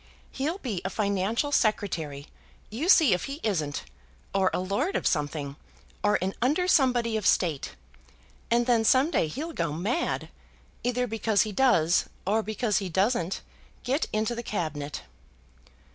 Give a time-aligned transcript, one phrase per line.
[0.31, 2.25] He'll be a financial Secretary;
[2.71, 3.83] you see if he isn't;
[4.33, 5.57] or a lord of something,
[6.03, 7.75] or an under somebody of State;
[8.49, 10.29] and then some day he'll go mad,
[10.83, 13.41] either because he does or because he doesn't
[13.83, 15.03] get into the Cabinet."